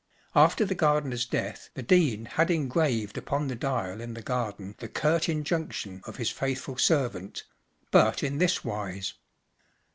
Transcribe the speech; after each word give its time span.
After 0.35 0.65
the 0.65 0.73
gardener's 0.73 1.27
death 1.27 1.69
the 1.75 1.83
Dean 1.83 2.25
had 2.25 2.49
engraved 2.49 3.19
upon 3.19 3.47
the 3.47 3.55
dial 3.55 4.01
in 4.01 4.15
the 4.15 4.23
garden 4.23 4.73
the 4.79 4.87
curt 4.87 5.29
injunction 5.29 6.01
of 6.05 6.15
his 6.15 6.31
faithful 6.31 6.79
servant, 6.79 7.43
but 7.91 8.23
in 8.23 8.39
this 8.39 8.65
wise 8.65 9.13